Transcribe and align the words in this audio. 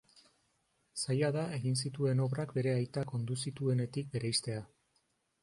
Zaila 1.01 1.29
da 1.35 1.43
egin 1.57 1.77
zituen 1.81 2.23
obrak 2.25 2.55
bere 2.57 2.73
aitak 2.79 3.15
ondu 3.19 3.39
zituenetik 3.45 4.13
bereiztea. 4.17 4.67